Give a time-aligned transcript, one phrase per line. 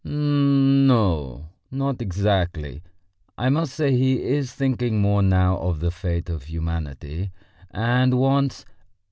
[0.03, 2.81] "N no, not exactly....
[3.37, 7.29] I must say he is thinking more now of the fate of humanity,
[7.69, 8.65] and wants...."